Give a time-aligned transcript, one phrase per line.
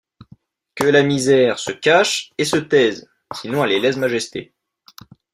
[0.73, 4.51] Que la misère se cache et se taise, sinon elle est lèse-majesté.